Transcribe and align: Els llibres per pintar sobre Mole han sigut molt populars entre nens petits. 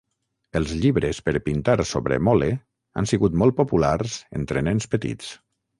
Els 0.59 0.71
llibres 0.85 1.19
per 1.27 1.33
pintar 1.49 1.75
sobre 1.91 2.19
Mole 2.29 2.49
han 3.01 3.11
sigut 3.15 3.39
molt 3.45 3.61
populars 3.61 4.21
entre 4.43 4.69
nens 4.71 4.95
petits. 4.97 5.35